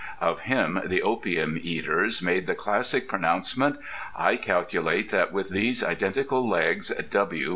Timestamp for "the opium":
0.83-1.59